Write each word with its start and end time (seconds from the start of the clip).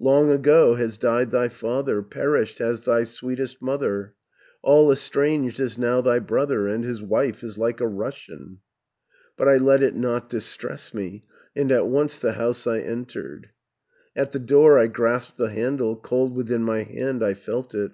Long 0.00 0.28
ago 0.28 0.74
has 0.74 0.98
died 0.98 1.30
thy 1.30 1.48
father, 1.48 2.02
Perished 2.02 2.58
has 2.58 2.80
thy 2.80 3.04
sweetest 3.04 3.62
mother, 3.62 4.12
All 4.60 4.90
estranged 4.90 5.60
is 5.60 5.78
now 5.78 6.00
thy 6.00 6.18
brother, 6.18 6.66
And 6.66 6.82
his 6.82 7.00
wife 7.00 7.44
is 7.44 7.56
like 7.58 7.80
a 7.80 7.86
Russian.' 7.86 8.58
770 9.36 9.36
"But 9.36 9.48
I 9.48 9.56
let 9.58 9.84
it 9.84 9.94
not 9.94 10.28
distress 10.28 10.92
me, 10.92 11.22
And 11.54 11.70
at 11.70 11.86
once 11.86 12.18
the 12.18 12.32
house 12.32 12.66
I 12.66 12.80
entered, 12.80 13.50
At 14.16 14.32
the 14.32 14.40
door 14.40 14.76
I 14.80 14.88
grasped 14.88 15.36
the 15.36 15.50
handle, 15.50 15.94
Cold 15.94 16.34
within 16.34 16.64
my 16.64 16.82
hand 16.82 17.22
I 17.22 17.34
felt 17.34 17.72
it. 17.72 17.92